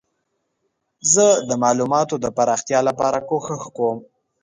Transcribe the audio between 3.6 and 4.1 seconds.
کوم.